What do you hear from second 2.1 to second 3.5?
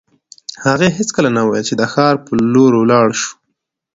په لور ولاړ شو